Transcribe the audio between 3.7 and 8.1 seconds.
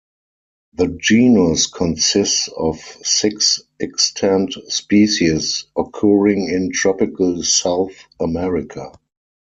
extant species occurring in tropical South